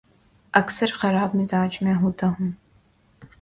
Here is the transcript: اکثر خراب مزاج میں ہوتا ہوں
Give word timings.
اکثر 0.53 0.87
خراب 0.93 1.35
مزاج 1.35 1.77
میں 1.81 1.93
ہوتا 1.93 2.27
ہوں 2.27 2.51